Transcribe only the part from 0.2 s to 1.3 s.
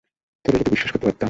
তোরে যদি বিশ্বাস করতে পারতাম!